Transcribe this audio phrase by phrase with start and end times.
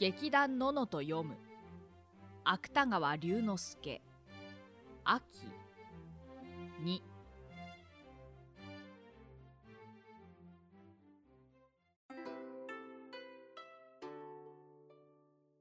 [0.00, 1.36] 劇団ののと読む。
[2.42, 4.00] 芥川龍之介。
[5.04, 5.22] 秋。
[6.82, 7.02] 2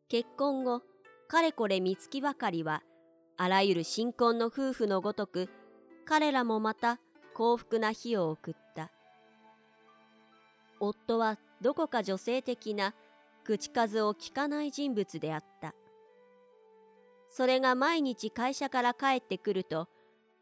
[0.07, 0.83] 結婚後
[1.27, 2.81] かれこれ三月ばかりは
[3.35, 5.49] あらゆる新婚の夫婦のごとく
[6.05, 7.01] 彼らもまた
[7.33, 8.89] 幸福な日を送った。
[10.79, 12.95] 夫はどこか女性的な
[13.49, 15.73] 口数を聞かない人物であった。
[17.27, 19.87] それが毎日会社から帰ってくると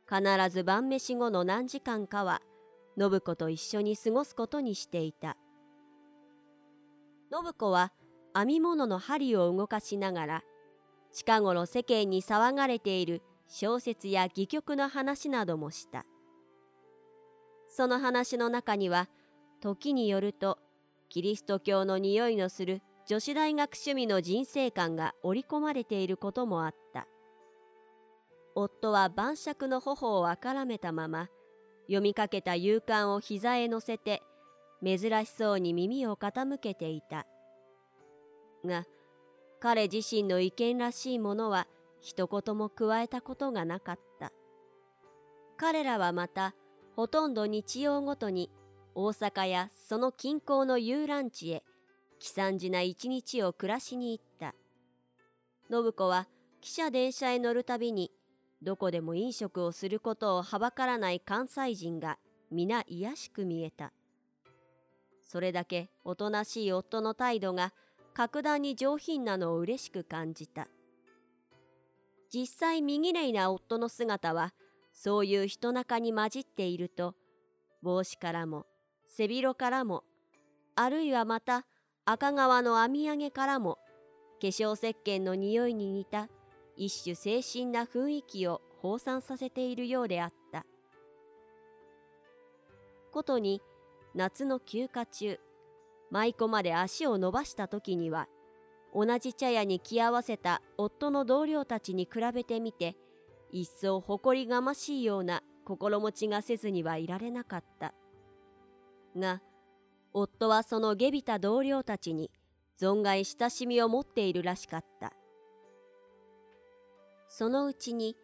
[0.10, 2.42] 必ず晩飯後の何時間かは
[3.00, 5.38] 信子と一緒に過ごすことにしていた。
[7.32, 7.94] 信子は
[8.36, 10.44] 編み物の針を動かしながら
[11.14, 16.06] 近頃世間に騒がれている小説や戯曲の話などもした。
[17.70, 19.08] その話の中には
[19.62, 20.58] 時によると
[21.08, 27.08] キリスト教の匂いのする女子大学趣味の人生観が織り込まれていることもあった。
[28.54, 31.30] 夫は晩酌の頬をあからめたまま
[31.84, 34.24] 読みかけた勇敢を膝へ乗せて
[34.84, 37.26] 珍しそうに耳を傾けていた。
[38.66, 38.86] が
[39.62, 41.66] 彼自身の意見らしいものは
[42.02, 44.34] 一言も加えたことがなかった。
[45.56, 46.56] 彼らはまた
[46.98, 48.52] ほとんど日曜ごとに
[48.96, 51.64] 大阪やその近郊の遊覧地へ
[52.20, 54.56] 悲惨事な一日を暮らしに行った。
[55.70, 56.28] 信子は
[56.62, 58.12] 汽車電車へ乗るたびに
[58.62, 62.18] どこでも飲食をすることをはばからない関西人が
[62.52, 63.94] 皆卑しく見えた。
[65.24, 67.74] それだけおとなしい夫の態度が
[68.14, 70.68] 格段に上品なのを嬉しく感じた。
[72.34, 74.54] 実際身綺麗な夫の姿は
[74.94, 77.14] そういう人中に混じっていると
[77.82, 78.66] 帽子からも
[79.06, 80.04] 背広からも
[80.76, 81.66] あるいはまた
[82.10, 83.80] 赤川の編み上げからも
[84.40, 86.30] 化粧石鹸の匂いに似た
[86.78, 90.66] 一種精神な雰囲気を放散させているようであった。
[93.12, 93.62] ことに
[94.16, 95.38] 夏の休暇中
[96.10, 98.30] 舞妓まで足を伸ばした時には
[98.96, 102.96] 同じ茶屋に着合わせた夫の同僚たちに比べてみて
[103.52, 107.94] 一層誇りがましいような心持ちがせずにはいられなかった。
[109.18, 109.42] が
[110.20, 112.32] 夫はその下びた同僚たちに
[112.82, 115.14] 存外親しみを持っているらしかった。
[117.28, 118.16] そのうちに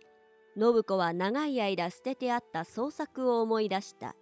[0.58, 4.16] 信子は長い間捨ててあった創作を思い出した。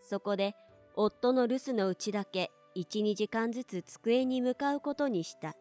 [0.00, 0.54] そこで
[0.96, 5.54] 夫の留守のうちだけ12時間ずつ机に向かうことにした。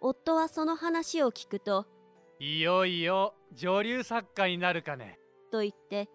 [0.00, 1.86] 夫はその話を聞くと
[2.38, 5.18] いよいよ上流作家になるかね。
[5.52, 6.08] と言って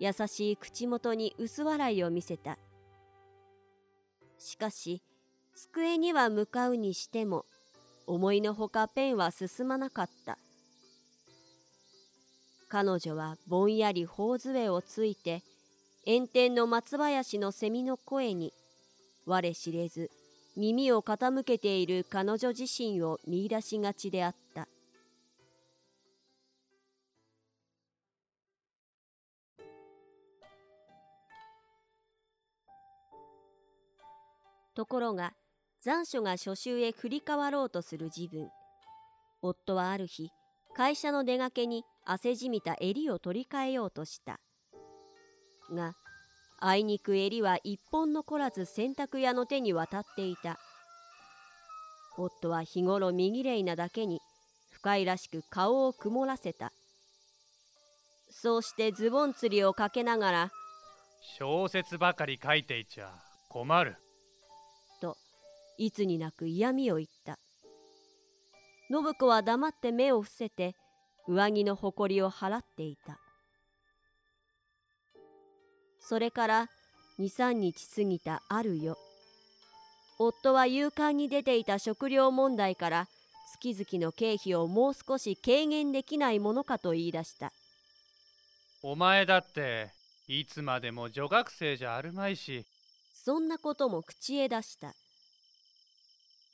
[0.00, 2.58] 優しい口元に薄笑いを見せた。
[4.38, 5.02] しかし
[5.54, 7.44] 机には向かうにしても
[8.06, 10.38] 思いのほかペンは進まなかった。
[12.68, 15.42] 彼女はぼんやり頬杖をついて
[16.06, 18.52] 炎天の松林の蝉の声に
[19.26, 20.10] 我知れず
[20.56, 24.47] 耳を傾けている彼女自身を見出しがちであった。
[34.78, 35.32] ところが
[35.82, 38.48] 残暑が初秋へ振り変わろうとする自分。
[39.42, 40.30] 夫はある日
[40.72, 44.38] 会社の出がけに汗じみた襟を取り替えようとした。
[45.72, 45.94] が
[46.60, 50.60] あいにく襟は一本残らず洗濯屋の手に渡っていた。
[52.16, 54.20] 夫は日頃身綺麗なだけに
[54.70, 56.72] 不快らしく顔を曇らせた。
[58.30, 60.50] そうしてズボン釣りをかけながら
[61.36, 63.10] 小説ばかり書いていちゃ
[63.48, 63.96] 困る。
[65.78, 67.38] いつになく嫌味を言った。
[68.90, 70.74] 信子は黙って目を伏せて
[71.26, 73.18] 上着のほこりを払っていた。
[76.00, 76.68] それから
[77.20, 78.96] 23日過ぎたある夜
[80.18, 83.08] 夫は勇敢に出ていた食料問題から
[83.52, 87.52] 月々の経費をもう少し軽減できないものかと言い出した。
[88.82, 89.90] お前だって
[90.28, 92.64] いつまでも女学生じゃあるまいし。
[93.12, 94.94] そんなことも口へ出した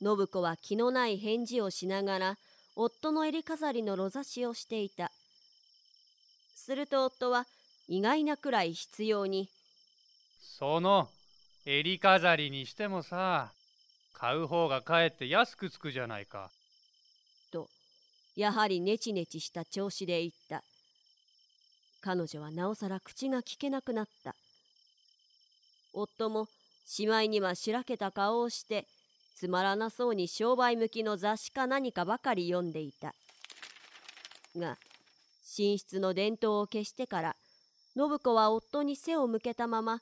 [0.01, 2.39] 信子は気のない返事をしながら
[2.77, 5.11] 夫の襟飾りのろざしをしていた。
[6.55, 7.47] すると夫は
[7.89, 9.49] 意外なくらい必要に
[10.41, 11.09] その
[11.67, 13.51] 襟飾りにしてもさ
[14.15, 16.51] 買う方がかえって安くつくじゃないか
[17.53, 17.69] と
[18.35, 20.63] やはりネチネチした調子で言った。
[22.01, 24.35] 彼女はなおさら口が聞けなくなった。
[25.95, 26.49] 夫も
[26.85, 28.87] しまいにはしらけた顔をして
[29.35, 33.15] つまらなそうに商売向きの雑誌か何かばかり読んでいた。
[34.57, 34.79] が、
[35.59, 37.37] 寝室の電灯を消してから、
[37.97, 40.01] 信子は夫に背を向けたまま、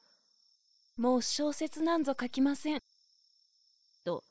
[0.96, 2.82] もう小説なんぞ書きません。
[4.04, 4.22] と、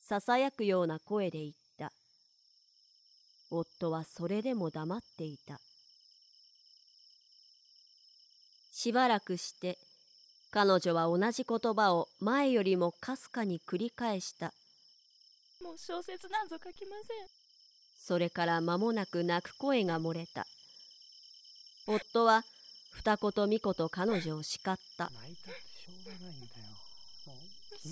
[0.00, 1.92] ささやくような声で言った。
[3.50, 5.60] 夫はそれでも黙っていた。
[8.72, 9.78] しばらくして、
[10.56, 14.54] 彼女は同じ言葉を前よりもかすかに繰り返した。
[15.62, 17.26] もう小説なんぞ書きません。
[17.98, 20.46] それから間もなく泣く声が漏れた。
[21.86, 22.42] 夫は
[22.94, 25.10] 二言三言彼女を叱った。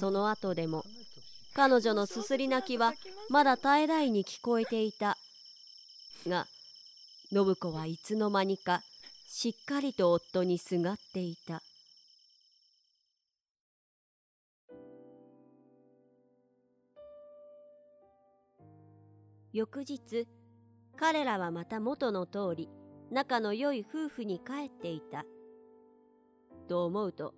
[0.01, 0.87] その後でも
[1.53, 2.95] 彼女のすすり泣きは
[3.29, 5.19] まだ絶え絶えに聞こえていた。
[6.27, 6.47] が、
[7.31, 8.81] 信子はいつの間にか
[9.29, 11.61] しっかりと夫にすがっていた。
[19.55, 20.27] 翌日、
[20.97, 22.69] 彼らはまた元の通り、
[23.13, 25.25] 仲の良い夫婦に帰っていた。
[26.69, 27.35] と思うと、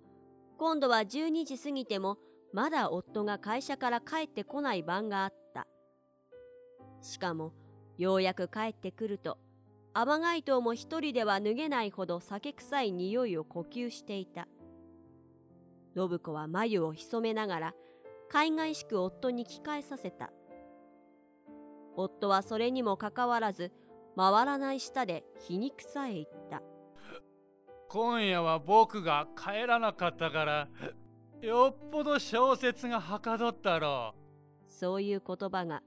[0.57, 2.17] 今度は12時過ぎても、
[2.51, 5.67] まだ夫が会社から帰ってこない晩があった。
[7.01, 7.53] しかも、
[7.99, 9.37] ようやく帰ってくると、
[9.93, 14.47] アマガイトも一人では脱げないほど酒臭い匂いを呼吸していた。
[15.95, 17.73] 信子は眉を潜めながら、
[18.27, 20.31] 海外しく夫に聞かえさせた。
[21.97, 23.73] 夫はそれにもかかわらず、
[24.15, 26.61] 回らない舌で皮肉さえ言った。
[27.89, 30.67] 今夜は僕が帰らなかったから、
[31.41, 34.71] よっぽど小説がはかどったろう。
[34.71, 35.81] そういう言葉が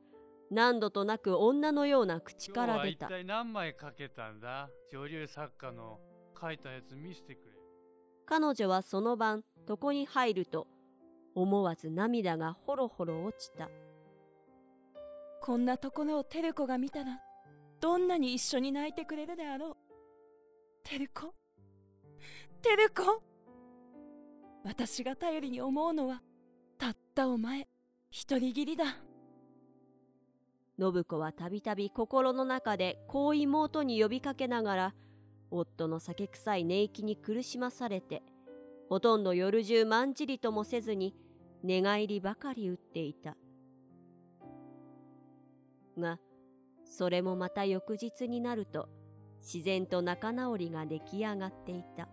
[0.50, 3.06] 何度となく女のような口から出た。
[3.06, 4.68] 一体何枚書けたんだ？
[4.90, 5.98] 女流作家の
[6.40, 7.52] 書いたやつ見せてくれ。
[8.26, 10.66] 彼女はその晩、床に入ると、
[11.34, 13.68] 思わず涙がほろほろ落ちた。
[15.42, 17.18] こんなところをテルコが見たら、
[17.80, 19.76] どんなに一緒に泣いてくれるであろう。
[20.84, 21.34] テルコ？
[22.62, 23.22] テルコ？
[24.64, 26.22] 私が頼りに思うのは、
[26.78, 27.68] たったお前、
[28.10, 28.84] 一人きりだ。
[30.78, 34.94] 信子はたびたび心の中でこう妹に呼びかけながら、
[35.50, 38.22] 夫の酒臭い寝息に苦しまされて、
[38.90, 41.14] ほとんど夜中まんじりともせずに、
[41.62, 43.36] 寝返りばかり打っていた。
[46.00, 46.18] が、
[46.84, 48.88] それもまた翌日になると、
[49.40, 52.08] 自然と仲直りが出来上がっていた。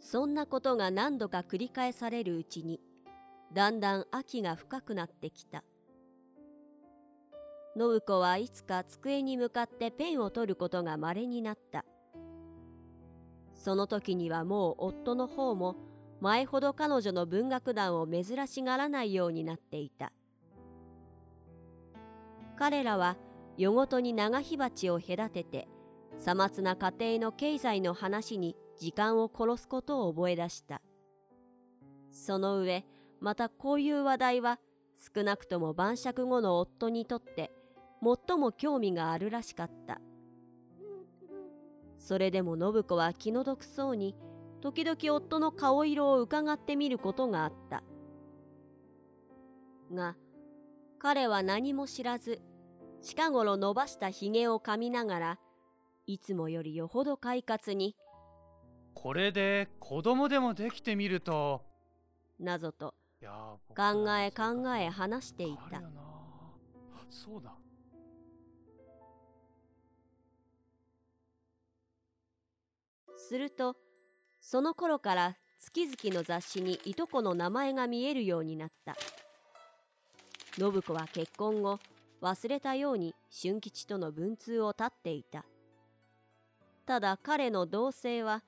[0.00, 2.80] そんなことが何度か繰り返されるうちに、
[3.52, 5.64] だんだん秋が深くなってきた。
[7.76, 11.84] 信子はいつか机に向かってペンを取ることが稀になった。
[13.54, 15.76] その時にはもう夫の方も
[16.20, 20.12] 前ほど彼女の文学団を珍しがらないようになっていた。
[22.56, 23.16] 彼らは
[23.58, 25.68] 夜ごとに長火鉢を隔てて、
[26.18, 30.80] さまつな家庭の経済の話に時間を殺すことを覚え出した。
[32.10, 32.84] その上、
[33.20, 34.58] またこういう話題は
[35.14, 37.52] 少なくとも晩酌後の夫にとって
[38.02, 40.00] 最も興味があるらしかった。
[41.98, 44.14] それでも信子は気の毒そうに
[44.60, 47.82] 時々夫の顔色を伺ってみることがあった。
[49.92, 50.16] が、
[50.98, 52.40] 彼は何も知らず、
[53.02, 55.38] 近頃伸ばしたひげを噛みながら、
[56.06, 57.96] いつもよりよほど快活に、
[58.94, 61.62] これで子供でもできてみると、
[62.38, 62.94] なぞと、
[63.68, 65.82] 考え考え話していた。
[67.10, 67.54] そうだ。
[73.16, 73.76] すると、
[74.40, 78.96] その頃から月々の雑誌にいとこの名前が見えるようになった。
[80.58, 81.78] 信子は結婚後、
[82.22, 85.44] 忘れたように俊吉との文通を絶っていた。
[86.86, 88.42] ただ彼の同棲は、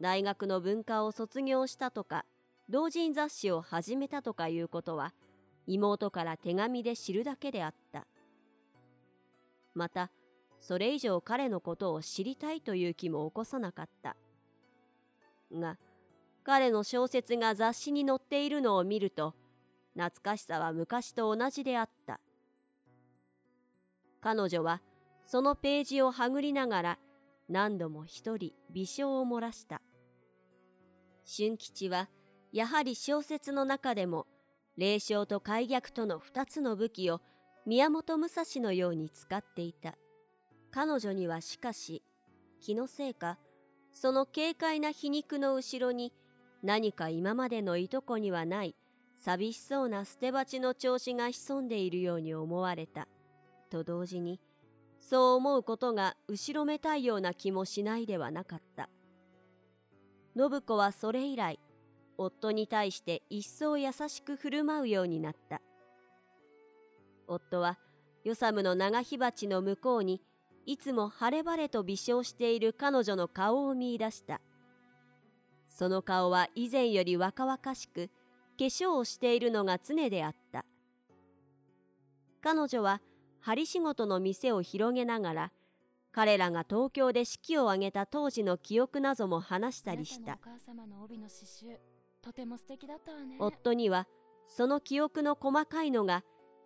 [0.00, 2.24] 大学の文化を卒業したとか、
[2.70, 5.12] 同人雑誌を始めたとかいうことは、
[5.66, 8.06] 妹から手紙で知るだけであった。
[9.74, 10.10] また、
[10.60, 14.16] それ以上彼のことを知りたいという気も起こさなかった。
[15.52, 15.76] が、
[16.44, 19.34] 彼の小説が雑誌に載っているのを見ると、
[19.94, 22.20] 懐かしさは昔と同じであった。
[24.20, 24.80] 彼女は
[25.24, 26.98] そのページをはぐりながら
[27.48, 29.82] 何度も一人微笑を漏らした。
[31.24, 32.08] 俊吉は
[32.52, 34.26] やはり小説の中でも
[34.76, 37.20] 霊障と開逆との二つの武器を
[37.66, 39.94] 宮本武蔵のように使っていた。
[40.70, 42.02] 彼女にはしかし
[42.60, 43.38] 気のせいか
[43.92, 46.14] その軽快な皮肉の後ろに
[46.62, 48.74] 何か今までのいとこにはない
[49.24, 53.06] 寂しそうな捨て鉢の調子が潜んでいるように思われた。
[53.70, 54.40] と同時に、
[54.98, 58.90] そう思うことが後ろめたいような気もしないではなかった。
[60.36, 61.60] 信子はそれ以来、
[62.18, 65.62] 夫に対して一層優しく振る舞うようになった。
[67.28, 67.78] 夫は、
[68.24, 70.20] ヨサムの長火鉢の向こうに、
[70.66, 74.40] いつも晴れ晴れと微笑している彼女の顔を見出した。
[75.68, 78.10] その顔は以前より若々しく、
[78.58, 80.64] 化粧をしているのが常であった。
[82.42, 83.00] 彼女は
[83.40, 85.52] 針仕事の店を広げながら、
[86.12, 90.38] 彼らが東京で式を挙げた当時の記憶なども話したりした。
[93.38, 94.06] 夫には
[94.46, 96.22] その記憶の細かいのが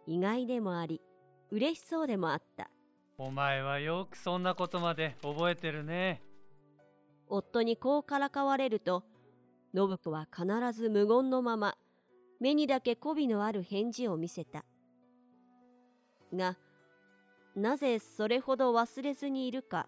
[0.07, 1.01] 意外でもあり、
[1.51, 2.71] 嬉しそうでもあった。
[3.19, 6.21] お前はよくそんなことまで覚えてるね。
[7.29, 9.05] 夫にこうからかわれると、
[9.77, 11.77] 信子は必ず無言のまま、
[12.41, 14.65] 目にだけ媚びのある返事を見せた。
[16.33, 16.57] が、
[17.55, 19.87] なぜそれほど忘れずにいるか、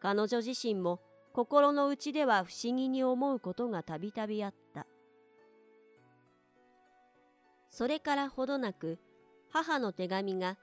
[0.00, 1.00] 彼女自身も
[1.32, 4.86] 心の内では不思議に思うことがたびたびあった。
[7.68, 9.00] それからほどなく、
[9.50, 10.56] 母の手紙が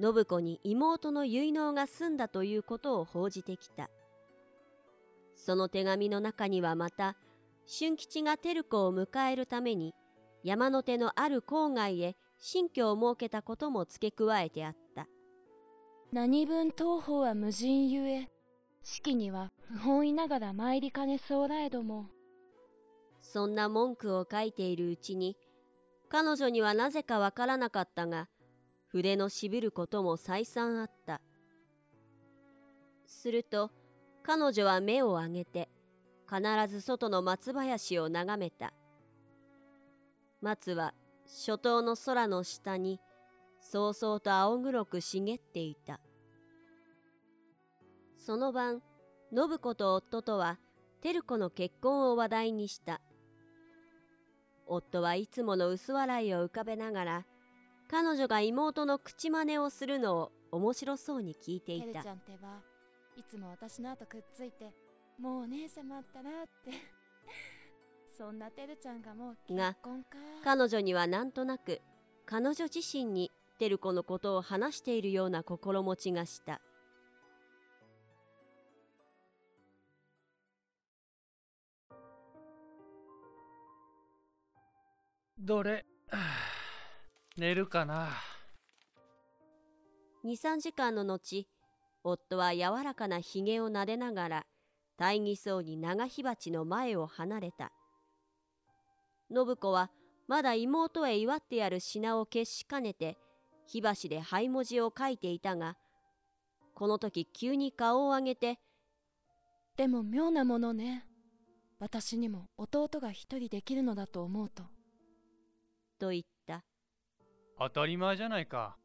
[0.00, 3.90] 信子に妹の結納が済んだということを報じてきた。
[5.34, 7.16] その手紙の中にはまた、
[7.66, 9.94] 俊吉が照子を迎えるために
[10.42, 15.06] 山の手のある郊外へ新居を設けたことも付け加えてあった。
[16.12, 18.30] 何分当方は無人ゆえ、
[18.82, 22.10] 式には不本意ながら参りかねそうらえども。
[23.22, 25.36] そんな文句を書いているうちに、
[26.10, 28.28] 彼女にはなぜかわからなかったが、
[28.88, 31.22] 筆のしびることも再三あった。
[33.06, 33.70] すると、
[34.22, 35.70] 彼女は目を上げて、
[36.28, 38.72] 必ず外の松林を眺めた。
[40.40, 40.94] 松は
[41.26, 43.00] 初冬の空の下に、
[43.60, 46.00] そうそうと青黒く茂っていた。
[48.18, 48.82] その晩、
[49.34, 50.58] 信子と夫とは、
[51.02, 53.00] 照子の結婚を話題にした。
[54.66, 57.26] 夫はいつもの薄笑いを浮かべながら、
[57.90, 62.02] 彼女が妹の口真似をするのを面白そうに聞いていた。
[62.02, 62.60] ちゃんっては
[63.16, 64.72] いつも私の後くっついて、
[65.18, 66.72] もうお姉様ったらって
[68.16, 70.18] そんなてるちゃんがもう結婚か。
[70.42, 71.80] 彼女にはなんとなく、
[72.26, 76.60] 彼女自身にてる子のことを話しているような心持ちがした。
[85.38, 85.84] どれ、
[87.36, 88.08] 寝るかな。
[90.22, 91.46] 二三時間の後、
[92.02, 94.46] 夫は柔らかなひげを撫でながら、
[94.96, 97.72] 大義そうに長火鉢の前を離れた。
[99.30, 99.90] 信子は
[100.28, 103.18] まだ妹へ祝ってやる品を決しかねて、
[103.66, 105.76] 火箸で灰文字を書いていたが、
[106.74, 108.58] この時急に顔を上げて、
[109.76, 111.06] でも妙なものね。
[111.80, 114.62] 私にも弟が一人できるのだと思うと。
[115.98, 116.64] と言った。
[117.58, 118.76] 当たり前じゃないか。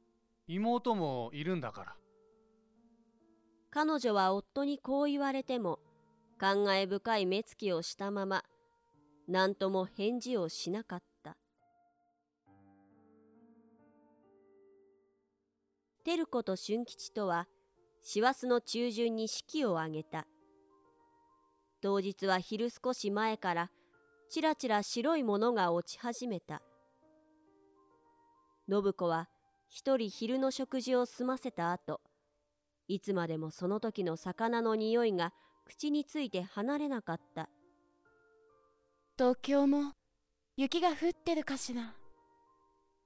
[0.48, 1.96] 妹もいるんだから。
[3.70, 5.80] 彼女は夫にこう言われても、
[6.40, 8.46] 感慨深い目つきをしたまま、
[9.28, 11.36] 何とも返事をしなかった。
[16.06, 17.50] 照子と俊吉とは、
[18.02, 20.28] 師走の中旬に式を挙げた。
[21.82, 23.72] 当日は昼少し前から、
[24.30, 26.62] ちらちら白いものが落ち始めた。
[28.70, 29.28] 信子は
[29.68, 32.00] 一人昼の食事を済ませた後、
[32.88, 35.34] いつまでもその時の魚の匂いが
[35.70, 37.48] 口について離れなかった。
[39.20, 39.94] 東京も
[40.58, 41.94] 雪が降ってるかしら。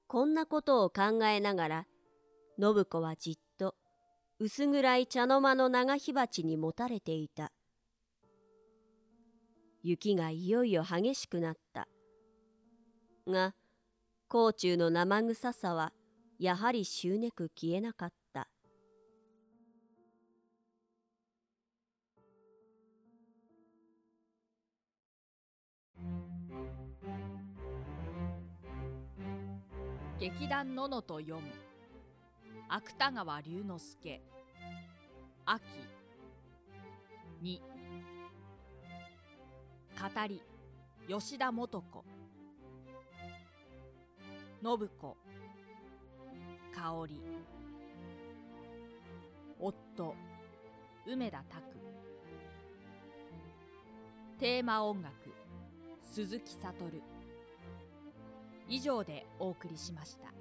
[0.08, 1.88] こんなことを考えながら、
[2.58, 3.75] 信子はじっと
[4.39, 7.51] 薄暗い茶の間の長火鉢にもたれていた。
[9.82, 11.89] 雪がいよいよ激しくなった。
[13.27, 13.53] が、
[14.29, 15.91] 甲虫の生臭さは
[16.39, 18.48] やはり執ねく消えなかった。
[30.24, 31.42] 劇団ののと読む。
[32.70, 34.22] 芥川龍之介。
[35.44, 35.62] 秋。
[37.42, 37.65] 2語
[40.30, 40.42] り。
[41.10, 42.06] 吉田素子。
[44.63, 45.18] 信子。
[46.74, 47.22] 香織。
[49.60, 50.15] 夫。
[51.06, 51.63] 梅田拓。
[54.39, 55.34] テーマ音楽。
[56.01, 57.01] 鈴木悟。
[58.70, 60.33] 以上でお送りしました。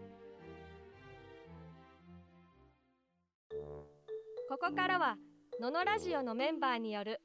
[4.48, 5.16] ここからは
[5.60, 7.20] ののラジオのメンバーによる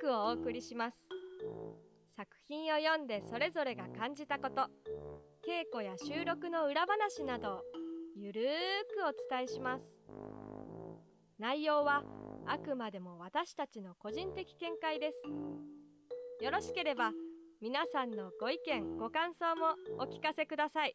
[0.00, 1.08] トークをお送りします。
[2.16, 4.62] 作品を読んでそれぞれが感じたこと
[5.46, 7.62] 稽古や収録の裏話などを
[8.16, 9.84] ゆるーくお伝えします。
[11.38, 12.04] 内容は
[12.46, 15.20] あくまでも私たちの個人的見解です。
[16.40, 17.12] よろしければ
[17.64, 20.94] 皆さんのご意見ご感想もお聞かせください。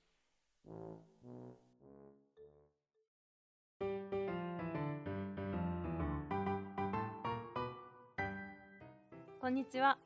[9.41, 9.97] こんにちは。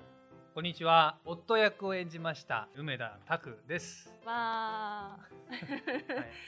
[0.55, 1.17] こんにちは。
[1.25, 5.58] 夫役を演じました梅田拓です、わはい、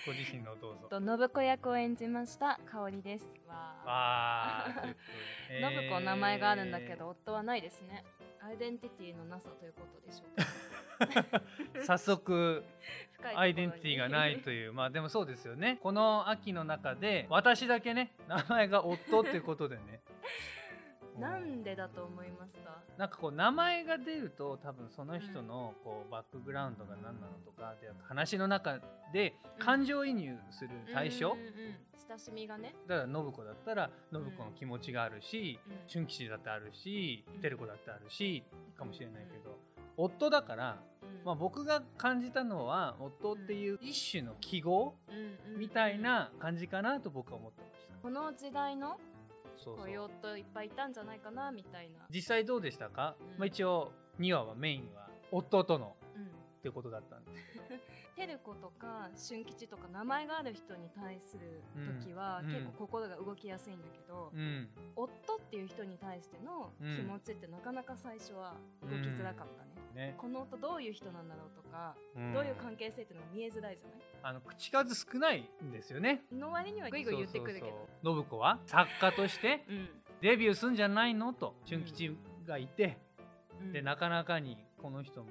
[0.05, 0.87] ご自身のどうぞ。
[1.17, 3.37] 信子役を演じました香織です。
[3.49, 5.59] わわーということで。
[5.59, 8.05] ー 信子名前があるんだけど、夫はないですね
[8.45, 11.41] アイデンティティのなさということでしょうか。
[11.73, 12.63] え ー早速
[13.35, 15.79] アイデンティティがないというまあでもそうですよね。
[15.81, 19.99] この秋の中で私だけね名前が夫っていうことでね
[21.19, 22.81] なんでだと思いますか？
[22.97, 28.79] なんかこう名前が出ると多分その人のこうバックグラウンドが何なのとかで話の中
[29.13, 31.53] で感情移入する対象、うんうんうん
[32.07, 32.75] 親しみがね。
[32.87, 35.73] だから信子だったら信子の気持ちがあるし、うん。
[35.91, 37.41] 春吉だってあるしうん。
[37.41, 38.43] 照子だってあるし
[38.77, 39.57] かもしれないけど、
[39.97, 41.25] 夫だから、うん。
[41.25, 45.19] まあ、僕が感じたのは夫っていう一種の記号うんう
[45.51, 45.59] んうん。
[45.59, 47.95] みたいな感じかなと僕は思ってました。
[48.03, 48.97] この時代の
[49.57, 49.85] そうそう。
[49.85, 53.39] 雇用といっぱいいたんじゃないかなみたいな、実際どうでしたか、うん。
[53.39, 56.27] まあ、一応2話はメインは夫とのうん、っ
[56.61, 57.35] てことだったんで。
[57.35, 57.75] すけど
[58.15, 61.61] 照子とか俊吉とか名前がある人に対する
[62.01, 62.51] 時は、うん。
[62.51, 64.69] 結構心が動きやすいんだけど、うん。
[64.95, 72.33] 夫っていう人に対しての気持ちってなかなか最初は動きづらかったね、ね、この夫どういう人なんだろうとか、うん。
[72.33, 73.99] どういう関係性っていうのが見えづらいじゃない？
[74.23, 76.21] あの口数少ないんですよね。
[76.33, 77.87] の割にはグイグイ言ってくるけど。
[78.03, 78.59] 信子は？
[78.65, 79.63] 作家として？
[79.69, 79.89] うん。
[80.21, 81.33] デビューすんじゃないの？
[81.33, 82.97] と俊吉がいて、
[83.61, 83.71] うん。
[83.71, 85.29] でなかなかにこの人も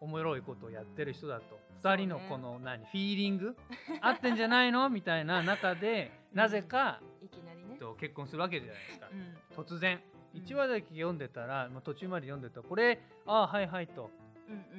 [0.00, 1.58] おもろいことをやってる人だと。
[1.82, 2.04] そうね。
[2.04, 3.56] 2人のこの何フィーリング？
[4.00, 4.88] 合ってんじゃないの？
[4.90, 6.38] みたいな中でうん。
[6.38, 9.08] なぜか、いきなりね、と結婚するわけじゃないですか。
[9.12, 9.64] う、ん。
[9.64, 10.00] 突然。
[10.10, 12.60] うん1話だけ読んでたら、まあ、途中まで読んでた。
[12.60, 14.10] らこれああはいはいと。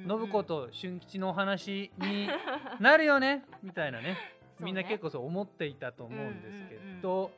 [0.06, 2.28] 信子と俊吉のお話に
[2.80, 3.44] なるよね？
[3.62, 4.16] みたいなね。
[4.60, 7.30] みんな結構そう思っていたと思うんですけど、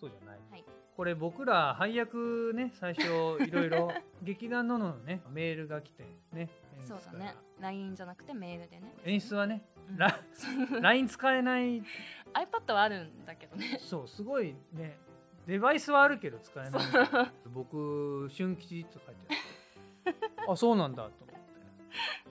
[0.00, 0.64] そうじゃない、はい。
[0.96, 3.04] これ僕ら配役ね最初
[3.42, 6.48] いろいろ劇団ののねメールが来てね
[6.80, 7.34] そうだね。
[7.60, 8.94] LINE じゃなくてメールでね。
[9.04, 9.96] 演出はねうん。
[9.96, 10.20] ラ
[10.80, 11.82] LINE 使えない。
[12.34, 13.78] iPad はあるんだけどね。
[13.80, 14.98] そうすごいね
[15.48, 17.28] デバイスはあるけど使えないそう。
[17.54, 19.34] 僕俊吉って書いて
[20.06, 20.20] あって。
[20.46, 21.34] あそうなんだと思って。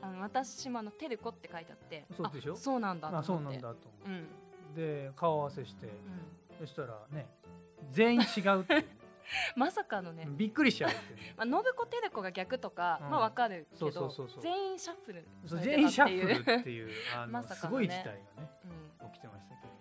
[0.01, 2.06] あの私もあのテルコって書いてあって。
[2.15, 2.53] そうでしょ？
[2.53, 4.10] あそうなんだとあそう思ってなんだと思って。
[4.10, 5.93] うん、で顔合わせして、うん、
[6.60, 7.27] そしたらね
[7.89, 8.86] 全員違うっていう。
[9.58, 10.95] まさかのね、びっくりしちゃうね。
[11.36, 13.10] まあ、信子テル子が逆とか、うん。
[13.10, 14.41] まあわかるけどそうそうそうそう。
[14.43, 17.88] 全員シャッフル全員シャッフルっていうあのまさかのね。
[17.88, 18.51] すごい事態がね
[19.01, 19.73] うん、起きてましたけど。
[19.73, 19.76] ね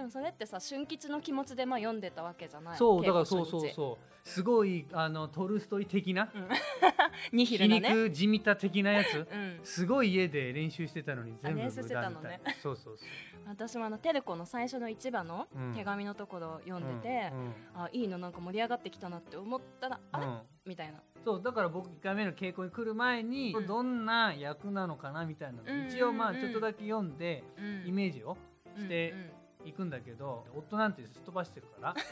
[0.00, 2.78] でもそれってさ俊吉の気持ちでまあ読んでたわけじゃない？
[2.78, 4.28] そうだからそうそうそう。
[4.28, 6.30] すごいあのトルストイ的な？
[6.34, 6.48] うん。
[7.36, 7.94] ニヒ皮ルなね。
[7.94, 9.18] 肉地味た的なやつ？
[9.30, 9.60] うん。
[9.62, 12.40] すごい家で練習してたのに全部あ練習してたのね。
[12.62, 13.08] そうそうそう。
[13.46, 15.74] 私もあのテル子の最初の一話のうん。
[15.74, 17.52] 手紙のところを読んでて、うんうん。
[17.74, 21.02] あいいのなんか盛り上がってきたなって思ったらあれ、うんみたいな。
[21.24, 23.66] そうだから僕1回目の稽古に来る前に、うん。
[23.66, 27.86] どんな役なのかなみたいなの、一応まあちょっとだけ読んで、うん。
[27.86, 28.38] イメージを
[28.78, 29.30] してうんうん
[29.64, 31.94] いくんだけど、夫なんてすっ飛ばしてるから。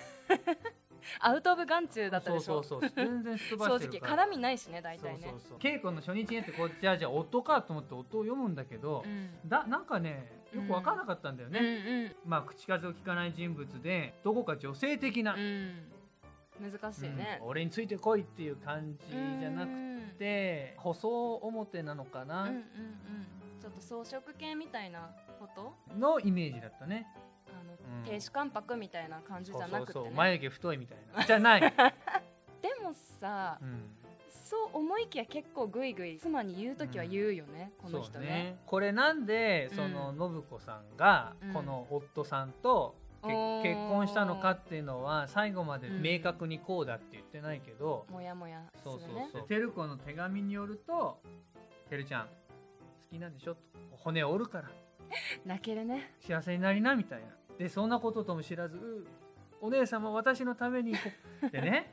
[1.20, 2.62] アウト・オブ・眼中だったでしょ？
[2.62, 2.90] そうそうそう。
[2.94, 4.24] 全然すっ飛ば正直してるから。
[4.24, 5.28] 絡みないしね大体ね。
[5.30, 9.48] そうそう稽古の初日にやってこっちはじゃあ夫かと思って夫を読むんだけど、うん。
[9.48, 17.38] だなんかねよく分からなかったんだよね、うんまあ口数を聞かない人物でどこか女性的な、うん、うん、難しいね。
[17.42, 19.06] うん、俺についてこいっていう感じ
[19.40, 22.64] じゃなくくて細表なのかな、うんうんうん。
[23.60, 25.74] ちょっと装飾系みたいなこと？
[25.96, 27.06] のイメージだったね
[27.60, 28.04] あの、うん。
[28.04, 30.14] 亭主関白みたいな感じじゃなくて、ね、そうそうそう。
[30.14, 31.24] 眉毛太いみたいな。
[31.24, 31.60] じゃない、
[32.62, 33.94] でもさ、うん。
[34.30, 38.56] そう思いきや結構グイグイ妻に言う時は言うよね、この人そうね。
[38.64, 41.52] これなんでその信子さんがうん。
[41.52, 51.20] この夫さんと結婚したのかっていうのは最後まで明確にこうだって言ってないけど、もやもやすそうそうるねそう照子の手紙によると
[51.90, 52.30] 「てるちゃん好
[53.10, 53.60] きなんでしょ?」と
[53.98, 54.70] 「骨折るから。
[55.44, 56.14] 泣けるね。
[56.20, 59.06] 幸せになりな」みたいなでそんなこととも知らずう
[59.60, 60.98] 「お姉様私のためにこ」
[61.50, 61.92] でね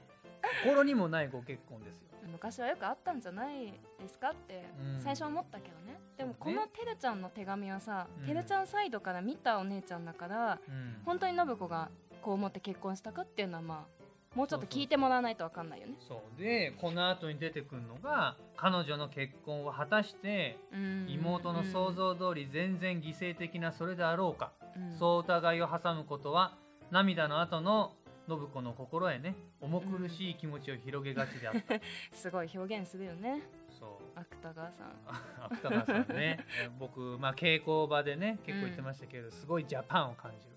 [0.64, 2.06] 心にもないご結婚ですよ。
[2.32, 5.00] 昔はよくあったんじゃないですかってうん。
[5.00, 8.26] 最初思ったけどね、でもこのてるちゃんの手紙はさ、うん。
[8.26, 11.02] てるちゃんサイドから見たお姉ちゃんだからうん。
[11.06, 11.90] 本当に信子が
[12.22, 15.96] こう思って結婚したかっていうのはまあもうちょっと聞いてもらわないと分かんないよね。
[16.00, 21.06] そうでこの後に出てくるのが彼女の結婚を果たしてうん。
[21.10, 24.65] 妹の想像通り全然犠牲的なそれであろうか、うん
[25.00, 26.58] そう疑いを挟むことは
[26.92, 27.94] 涙の後の
[28.28, 31.80] 信子の心へね重苦しい気持ちを広げがちであった、
[32.12, 33.42] すごい表現するよね。
[33.80, 34.20] そう。
[34.20, 34.88] 芥川さん。
[35.08, 36.40] あ 芥川さんね。
[36.64, 40.56] え 僕、まあ、稽古場でね結構言ってましたけど、すごいジャパンを感じる。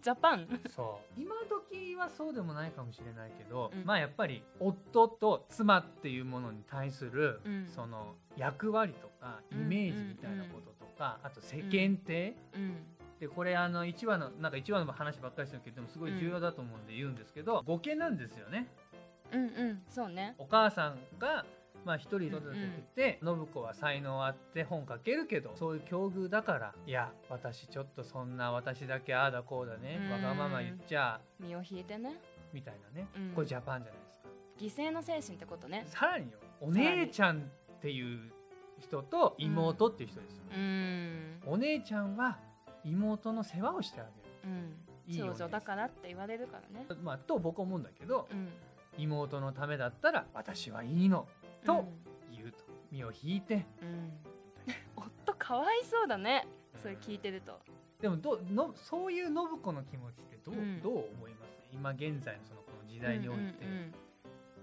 [0.00, 0.60] ジャパン？
[0.68, 1.20] そう。
[1.20, 3.84] 今時はそうでもないかもしれないけど、うん。
[3.84, 7.66] まあやっぱり夫と妻っていうものに対する、うん。
[7.66, 12.86] その役割とかイメージみたいなこととか、あと世間体、うん
[13.22, 18.66] でこれあの1話のなんか1話の話ばっかりしてるけどでもすごい重要だと思うんで言うんですけど、ボケなんですよね。
[19.32, 19.82] うんうん。
[19.88, 20.34] そうね。
[20.38, 21.44] お母さんが
[21.84, 22.56] まあ一人育て
[22.96, 30.10] てて、信子は才能あって本書けるけどそういう境遇だからいや私ちょっとそんな私だけああだこうだね、うん。
[30.10, 32.18] わがまま言っちゃ身を引いてね。
[32.52, 33.32] みたいなね、うん。
[33.36, 34.82] これジャパンじゃないですか。
[34.82, 35.84] 犠牲の精神ってことね。
[35.86, 37.42] さらによお姉ちゃんっ
[37.80, 38.32] ていう
[38.80, 41.40] 人と妹っていう人ですよ、うん。
[41.46, 42.40] お姉ちゃんは
[42.84, 44.06] 妹の世話をしてあ
[44.44, 44.76] うん。
[45.06, 46.86] いい長女だからって言われるからね。
[46.88, 48.48] げる、まあ、と僕思うんだけどうん。
[48.98, 51.26] 妹のためだったら私はいいの
[51.64, 51.84] と
[52.30, 52.64] 言うと。
[52.90, 53.66] 身を引いて。
[53.80, 54.12] うん、うん
[54.96, 56.46] 夫かわいそうだね。
[56.80, 57.58] それ聞いてると。
[58.00, 60.80] でもどのそういう信子の気持ちってどう,、うん。
[60.82, 61.52] どう思います？
[61.72, 63.94] 今現在のそのこの時代において、うんうんうん。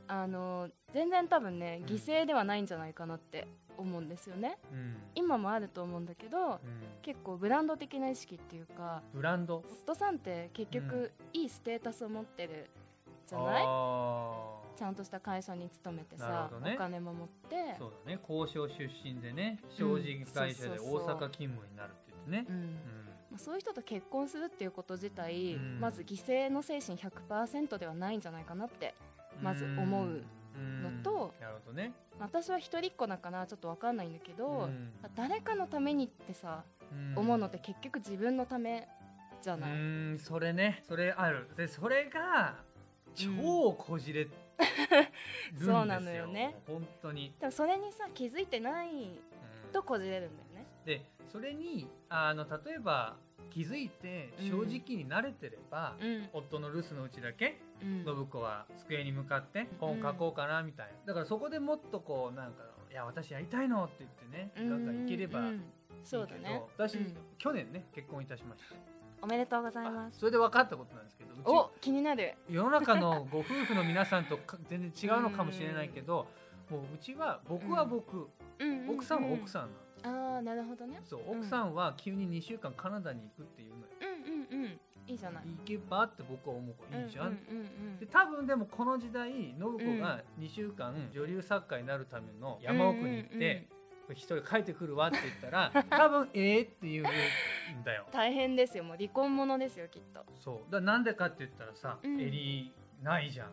[0.08, 1.86] あの全然多分ねうん。
[1.88, 3.48] 犠牲ではないんじゃないかなって
[3.80, 4.58] 思うんですよね。
[4.72, 4.96] うん。
[5.16, 6.60] 今もあると思うんだけどうん。
[7.02, 9.64] 結構ブランド的な意識っていうかブランド？
[9.84, 12.70] 夫さんって結局いいステータスを持ってる
[13.26, 13.64] じゃない？
[13.66, 16.74] あちゃんとした会社に勤めてさ、ね。
[16.76, 17.76] お金も持って。
[17.78, 18.20] そうだね。
[18.28, 22.60] 交渉出身でね正直会社で大阪勤務になるって言ってね。
[23.30, 25.80] まあ、そういう人と結婚するっていうこと自体、うん。
[25.80, 28.96] まず犠牲の精神100%ではないんじゃないかなって
[29.42, 30.24] まず思う
[30.60, 31.94] のとうんなるほどね。
[32.20, 34.92] 私は一人っ子だからちょっと分かんないんだけど、うん。
[35.16, 37.18] 誰かのためにってさ、うん。
[37.18, 38.88] 思うのって結局自分のため
[39.42, 40.84] じゃない、うんそれね。
[40.88, 41.48] それある。
[41.56, 42.56] でそれが
[43.16, 44.38] 超こじれるんで
[45.58, 46.56] すよ、 そうなのよね。
[46.68, 50.49] 本当に、でもそれにさ気づいてないうんとこじれるんだよ。
[50.49, 50.49] ね
[50.86, 53.16] でそれにあの例えば
[53.50, 56.30] 気づいて正直に慣れてれば、うん。
[56.34, 58.06] 夫の留守のうちだけうん。
[58.06, 66.62] 信子は机に向かって本書こうかなみたいな、だからそこでもっとこうなんか「いや私やりたいの」って言ってねガンガンいければいいけど、うんそうだね。
[66.78, 67.16] 私、うん。
[67.38, 68.76] 去年ね結婚いたしました。
[69.22, 70.20] おめでとうございます。
[70.20, 72.36] それで分かったことなんですけどお気になる。
[72.50, 76.28] 世の中のご夫婦の皆さんとか全然違うのかもしれないけど、
[76.72, 78.30] もううちは僕は僕、
[78.90, 81.02] 奥さんは奥さんなんです、ああなるほどね。
[81.04, 81.40] そううん。
[81.40, 84.80] 奥さんは急に2週間カナダに行くっていうのよ、うんうんうん。
[85.08, 85.44] いいじゃない。
[85.46, 87.60] 行けばって僕は思ういいじゃん、うんうん
[87.92, 93.68] うんで多分でもこの時代信子が2週間女流作家になるための山奥に行って、
[94.12, 98.08] 一人帰ってくるわって言ったら 多分ええって言うんだよ。
[98.12, 98.84] 大変ですよ。
[98.84, 100.24] もう離婚者ですよきっと。
[100.36, 100.56] そう。
[100.56, 102.20] だからなんでかって言ったらさ、うん。
[102.20, 102.72] 襟
[103.04, 103.52] ないじゃん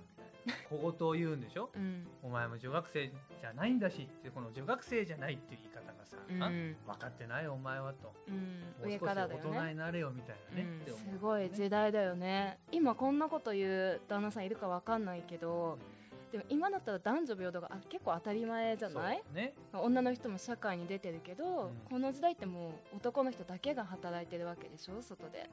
[0.68, 1.70] 小言を言うんでしょ？
[1.74, 2.06] うん。
[2.22, 6.42] お前も女学生じゃないんだしってこの女学生じゃないっていう言い方がさ、うん。
[6.42, 6.48] あ
[6.92, 8.12] 分かってないよお前はと。
[8.28, 8.34] うん。
[8.34, 8.40] も
[8.84, 10.80] う少し上からだよ大人ねになれよみたいなね、うん。
[10.80, 11.12] って思う。
[11.12, 12.58] すごい時代だよね。
[12.72, 15.78] 今こんなこと言う旦那さんいるかわかんないけど
[16.32, 19.22] でも今だったら男女平等があ結構当たり前じゃない？
[19.32, 19.54] ね。
[19.72, 21.70] 女の人も社会に出てるけど、うん。
[21.88, 25.00] この時代ってもう男の人だけが働いてるわけでしょ？
[25.00, 25.48] 外で。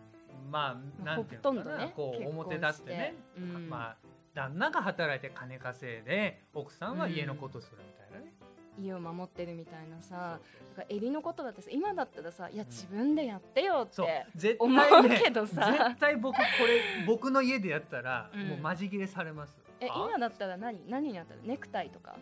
[0.51, 3.15] まあなんていうのかな、ほとんどねこう表立ってね。
[3.38, 3.69] うん。
[3.69, 3.97] まあ
[4.33, 8.33] 旦那が働いて金稼いで奥さんは家のことするみたいなね、
[8.81, 10.39] 家を守ってるみたいなさ
[10.89, 14.07] 襟のことだってさ今だったらさいや自分でやってよって、そう。
[14.35, 15.71] 絶思う対ねけどさ。
[15.71, 18.47] 絶対僕これ僕の家でやったら、うん。
[18.47, 19.55] もうマジ切れされます。
[19.79, 20.79] えあ今だったら何？
[20.89, 22.15] 何にやったらネクタイとか？
[22.15, 22.21] うん、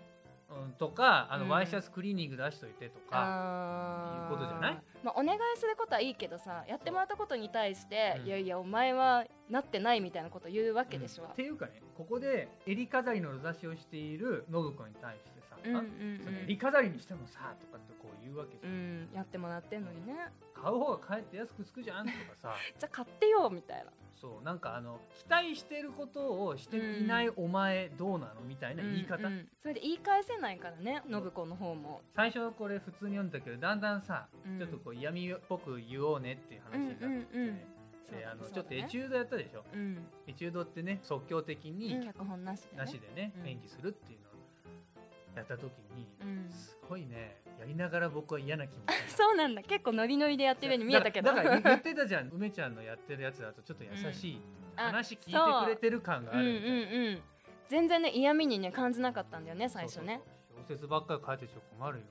[0.77, 1.49] とかあの、うん。
[1.49, 4.27] ワイシャツクリーニング出しといてとか。
[4.29, 4.77] いうことじゃない？
[5.03, 8.27] まあ、お願いすることはいいけどさやってもらったことに対して、うん。
[8.27, 15.30] いやいやお前はなってないみたいなこと言うわけでしょうんっ、ていうかねここで襟飾りのろざしをしている信子に対し
[15.65, 16.19] うんうんあうん。
[16.23, 20.13] その襟飾りにしてもさとかってこう言うわけじゃん、うん、やってもらってんのにね。
[20.53, 22.55] 買う方がかえって安くつくじゃんとかさ。
[22.77, 23.91] じゃあ買ってよみたいな。
[24.15, 29.33] そうなんかあの期待してることをしていないお前どうなのみたいな言い方、うん。
[29.33, 32.01] うんそれで言い返せないからね信子の方も。
[32.15, 34.59] 最初これ普通に読んだけどだんだんさ、うん。
[34.59, 37.57] ちょっとこう闇っぽく言おうねっていう話になってきて、うんうんうん。
[38.11, 38.51] であのね。
[38.53, 39.63] ちょっとエチュードやったでしょ。
[39.73, 40.05] うん。
[40.27, 43.15] エチュードってね即興的に脚本なしでね。
[43.15, 43.47] ね、うん。
[43.47, 44.19] 演技するっていう
[45.35, 46.49] やった時に、うん。
[46.51, 49.61] すごいねやりながら僕は嫌な気持ち そうなんだ。
[49.63, 51.33] 結構ノリノリでやってるように見えたけど。
[51.33, 52.29] だから 言ってたじゃん。
[52.29, 54.79] 梅ちゃんのやってるやつだとちょっと優しい、うん。
[54.79, 57.13] あ話聞いてくれてる感があうんうんるみたいな、う。
[57.15, 57.21] ん
[57.69, 60.21] 全然ね嫌味にね感じなかったんだよね最初ね。
[60.57, 62.05] 小説ばっかり書いてちょ困るよ。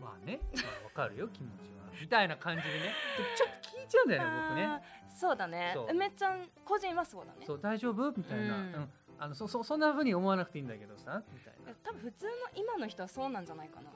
[0.00, 2.92] まあね、まあ、わかるよ気持ちはみたいな感じでね。
[3.36, 4.82] ちょっと聞いちゃうんだよね僕ね。
[5.08, 5.74] そうだね。
[5.90, 7.46] 梅ちゃん個人はそうだね。
[7.46, 8.12] そう大丈夫？
[8.12, 8.92] みたいな、ううんん。
[9.18, 13.90] あのそそそんな風に思わなくていいんだけどさみたいな多分普通の今の人はそうなんじゃないかな。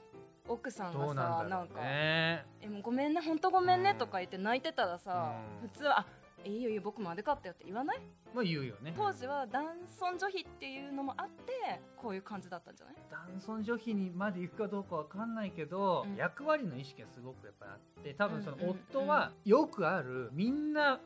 [0.47, 5.69] 奥さんどがさうなんなんかねえもうごめんね本当ごめんねとか言って泣いてたらさ、うん。
[5.69, 6.05] 普通はあ
[6.43, 8.01] いいよいいよ僕も悪かったよって言わない？
[8.33, 8.93] まあ言うよね。
[8.97, 12.95] 当時は男尊女卑っていうのもあってこういう感じだったんじゃない？
[13.11, 16.15] 男尊女卑にまで行くかどうかわかんないけど、うん。
[16.15, 20.99] 役割の意識がすごくやっぱりあって多分その夫はよくあるみんな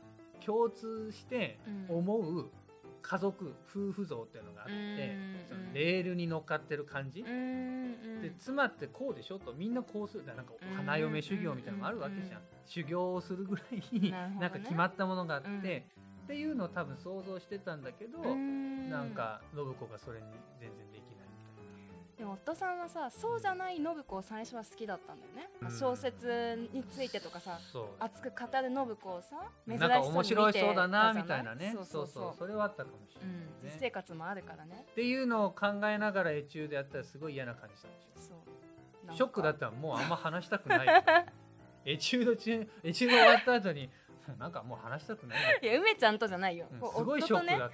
[0.45, 1.97] 共通してうん。
[1.97, 2.49] 思う
[3.07, 5.45] 家族夫婦像っていうのがあって、うん。
[5.47, 12.45] そのレールに乗っかってる感じ、で妻ってこうでしょとみんなこうするなんかうん花嫁修行みたいなのもあるわけじゃん、うん。
[12.65, 15.61] 修行をするぐらいなんか決まったものがあって、うん。
[15.61, 18.89] っていうのを多分想像してたんだけど、うん。
[18.89, 20.25] なんか信子がそれに
[20.59, 21.14] 全然できない。
[21.14, 21.14] み
[22.17, 25.71] でも夫さんはさそうじゃない信子を最初は好きだったんだよね、うん。
[25.71, 27.85] 小説についてとかさそう。
[27.99, 29.35] 熱く語る信子をさ
[29.67, 31.71] 珍しなんか面白いそうだなみたいなね。
[31.75, 32.33] そうそうそう。
[32.37, 34.85] それはあったかもしれうんないね、実生活もあるからね。
[34.91, 38.05] っていうのを考えながらエチューでやったらすごい嫌な感じしたんでし
[39.13, 40.93] ショックだったらもうあんま話したくないよ
[41.85, 43.89] エチュード中エチュード終わった後に
[44.39, 45.53] なんかもう話したくない。
[45.53, 47.71] よいや梅ちゃんとじゃないよ、うんすごいショックだっ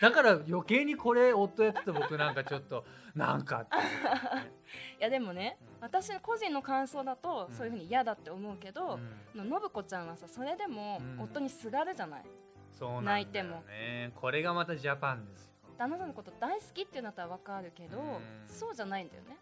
[0.00, 3.76] た、だから余計にこれ夫やってて僕なんかちょっとなんかって。
[4.98, 5.68] いやでもね、うん。
[5.80, 7.54] 私個人の感想だとうん。
[7.54, 8.98] そういうふうに嫌だって思うけど、
[9.34, 9.48] うん。
[9.48, 11.20] の信子ちゃんはさそれでもうん。
[11.20, 12.24] 夫にすがるじゃない、
[12.70, 13.62] そう泣いても。
[13.62, 15.52] ねこれがまたジャパンですよ。
[15.78, 18.18] 旦那さんのこと大好きっていうのだったらわかるけど、うん。
[18.46, 19.36] そうじゃないんだよね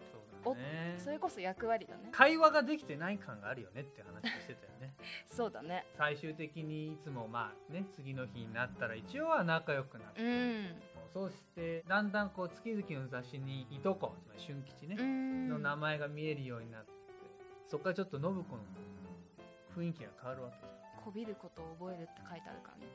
[0.55, 2.09] ねそれこそ役割だね。
[2.13, 4.95] 会話ができてない感があるよねって話をしてたよね。
[5.27, 5.87] そうだね。
[5.97, 10.83] 最終的にいつもまあね次の日になったら一応は仲良くなって、うん。
[11.13, 15.49] そうしてだんだんこう月々の雑誌にいとこつまり俊吉ね、うん。
[15.49, 16.91] の名前が見えるようになって
[17.69, 18.45] そこからちょっと信子の
[19.77, 20.71] 雰囲気が変わるわけじゃん。
[21.05, 22.87] こびることを覚えるって書いてあるからね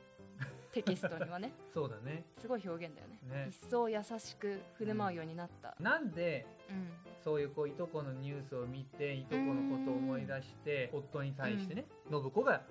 [0.75, 1.53] テキストにはね。
[1.73, 2.25] そうだね。
[2.37, 3.19] すごい表現だよね。
[3.23, 3.47] ね。
[3.49, 5.73] 一層優しく振る舞うようになった。
[5.79, 6.91] なんでうん。
[7.23, 12.61] そういうこういとこのニュースを見ていとこのことを思い出して夫に対してね信子が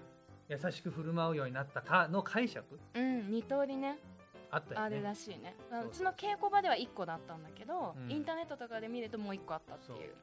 [0.48, 2.78] 優しく振る舞うようになったかの解釈。
[2.92, 3.98] うん、二通りね。
[4.50, 4.86] あったよね。
[4.86, 5.56] あるらしいね。
[5.72, 5.86] う。
[5.86, 8.10] うちの稽古場では1個だったんだけど、うん。
[8.10, 10.14] インターネットとかで見るともう1個あったっていう。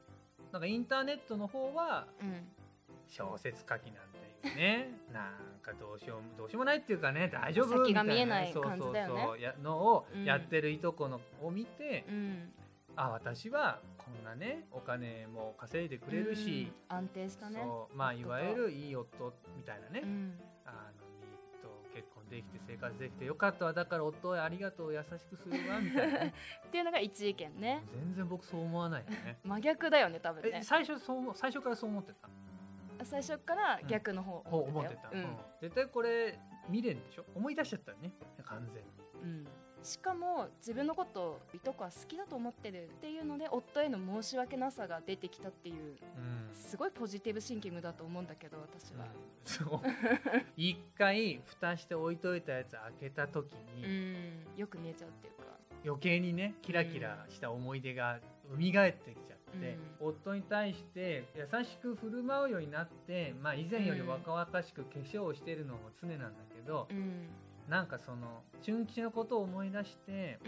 [0.52, 2.48] なんかインターネットの方はうん。
[3.08, 4.11] 小説書きなん
[4.50, 4.90] ね。
[5.12, 9.16] なんかどうしようどうしようもないっていうかね大丈夫先が見えみたない感じだよねそう。
[9.16, 10.24] そうそうやのをうん。
[10.24, 12.52] やってるいとこのを見て、うん。
[12.96, 16.96] あ私はこんなねお金も稼いでくれるし、うん。
[16.96, 17.64] 安定したね。
[17.94, 20.38] まあいわゆるいい夫みたいなね、うん。
[20.66, 21.02] あの
[21.94, 23.72] 結婚できて生活できてよかったわ。
[23.72, 26.34] だから夫ありがとう優しくするわみたいなね。
[26.66, 27.84] っていうのが一意見ね。
[27.92, 29.38] 全然僕そう思わないよね。
[29.44, 30.50] 真逆だよね多分ね。
[30.54, 32.28] え最初そう思最初からそう思ってた？
[33.04, 35.08] 最初から逆の方思ってた、よ。
[35.12, 35.20] うん。
[35.20, 35.36] うん。
[35.60, 36.38] 絶対これ
[36.68, 37.24] 見れんでしょ？
[37.34, 38.12] 思い出しちゃったね。
[38.44, 38.90] 完全に。
[39.22, 39.48] うん。
[39.82, 46.54] しかも自分のことをいとこは好きだと思ってるっていうので夫への申し訳なさが出てきたっていううん。
[46.54, 49.06] すごいポジティブシンキングだと思うんだけど私は、
[49.44, 49.80] そう。
[50.56, 55.42] 一回蓋して置いといたやつ開けた時に、うん、よく見えちゃうっていうか。
[55.84, 58.70] 余計にねキラキラした思い出が蘇ってき
[59.26, 67.28] ちゃって、う夫に対して優しく振る舞うようになって、まあ、以前より若々しく化粧をしてるのも常なんだけど、うん。
[67.68, 70.40] なんかその俊吉のことを思い出して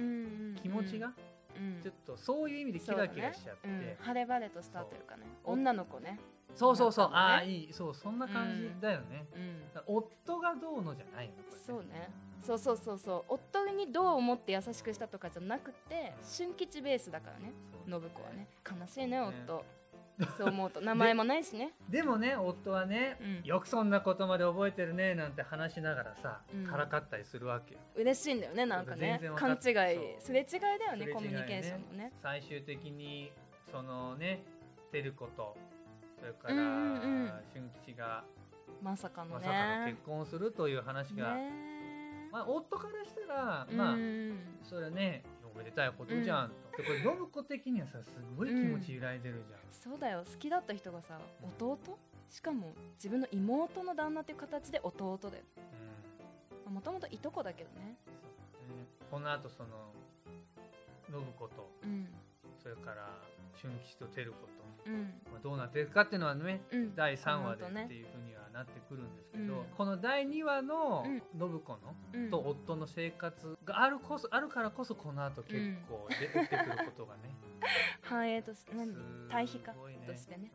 [0.61, 1.13] 気持ちが
[1.57, 1.81] うん。
[1.81, 3.97] ちょっとそういう意味でキラキラしちゃって、ね。
[4.01, 5.23] うん、晴れ晴れとしたというかね。
[5.45, 6.19] 女の子ね
[6.55, 7.73] そうそうそう、ああいい。
[7.73, 9.97] そうそんな感じだよね、うん。
[9.97, 11.61] 夫がどうのじゃないよねこれ。
[11.61, 12.11] そうね。
[12.41, 13.25] そうそうそうそう。
[13.29, 17.53] 夫にどう思って優しくしたとかじゃなくて俊吉ベースだからね。
[17.89, 18.49] 信子はね。
[18.65, 19.65] 悲しいね夫。
[20.39, 20.81] そう思うと。
[20.81, 21.73] 名前もないしね。
[21.89, 23.43] でもね夫はね、うん。
[23.43, 26.67] よくそんなことまで覚えてるねなんて話しながらさ、うん。
[26.67, 27.81] からかったりするわけよ。
[27.97, 29.21] 嬉しいんだよねなんかね。
[29.35, 29.57] 勘違い
[30.21, 32.13] すれ違いだよねコミュニケーションもね。
[32.23, 33.33] 最終的に
[33.71, 34.45] そのね
[34.93, 35.74] 照子とそ
[36.25, 36.69] れから、うんうんう
[37.27, 37.33] ん。
[37.53, 38.25] 俊吉が
[38.83, 41.51] まさかのまさかのね結婚するという話が、ね
[42.33, 45.23] まあ、夫からしたら、まあうんそれはね
[45.55, 50.25] おめでたいことじゃんと、でこれ信子的にはさすごい気持ち揺らいでるじゃん、そうだよ。
[50.25, 51.19] 好きだった人がさ
[51.61, 51.79] 弟？
[52.29, 55.45] しかも自分の妹の旦那っていう形で弟だよ。
[56.67, 57.87] うもともといとこだけどね。
[57.87, 57.97] ね
[59.11, 59.69] この後その
[61.07, 62.09] 信子とうん。
[62.61, 63.09] それから
[63.61, 66.95] 春吉と照子と、うんまあ、どうなっていくかっていうのはねうん。
[66.95, 69.65] 第3話でっていうふうにはなってくるんですけど、うん。
[69.77, 71.23] この第2話のうん。
[71.39, 71.79] 信子の、
[72.13, 72.31] うん。
[72.31, 77.35] と夫の生活があるこそあるからこそこの後結構出てくることがね、
[78.03, 80.07] 繁栄とし何す対比かごいね。
[80.07, 80.51] としてね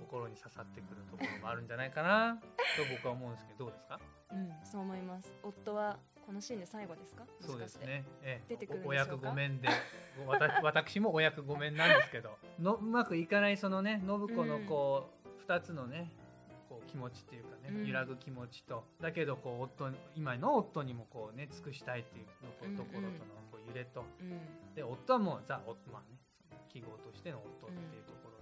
[0.00, 4.00] 心に刺さってくるところもあるんじゃないかなと僕は思うんですけどどうですか？
[4.32, 5.34] うんそう思います。
[5.42, 7.24] 夫はこのシーンで最後ですか？
[7.40, 8.50] そうですね、ええ。
[8.50, 12.36] 出てくるおお役ごわた 私もお役御免なんですけど。
[12.60, 16.12] のうまくいかないそのね信子のこう、二つのね
[16.68, 17.86] こう気持ちっていうかね、うん。
[17.86, 23.10] 揺らぐ気持ちとだけどこう夫に今の夫にもこうね尽くしたいっていうのこうんうんところとの
[23.50, 24.04] こう揺れと。
[24.20, 24.74] うん。
[24.74, 26.18] で夫はもうザ・おまあね
[26.68, 28.36] 記号としての夫っていうところ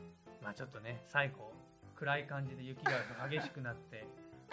[0.00, 1.52] で、まあちょっとね最後
[1.94, 2.90] 暗い感じで雪が
[3.28, 4.08] 激しくなって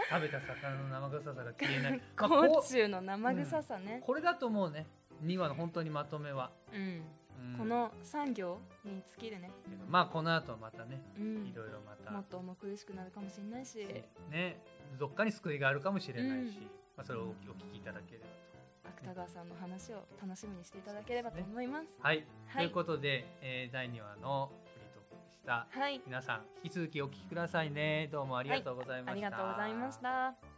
[0.10, 4.88] 食べた魚の生臭さが消えない、 甲虫の生臭さね、これだと思うね
[5.24, 7.04] 2話の本当にまとめは、うん。
[7.52, 7.58] うん。
[7.58, 9.52] この産業に尽きるね、
[9.88, 11.48] まあこの後またねうん。
[11.48, 13.86] いろいろまた、もっと重苦しくなるかもしれないし。
[14.30, 14.62] ね。
[14.98, 16.64] どっかに救いがあるかもしれないし、うん。
[16.98, 18.26] まあ、それをお聞きいただければ
[19.04, 21.98] 芥川さんの話を楽しみにしていただければと思います。
[21.98, 22.64] とはい、はい。
[22.66, 24.52] ということで、えー第2話の
[25.70, 26.02] はい。
[26.06, 28.08] 皆さん引き続きお聞きくださいね。
[28.12, 30.49] どうもありがとうございました、ありがとうございました